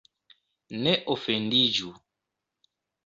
Ne 0.87 0.95
ofendiĝu! 1.15 1.93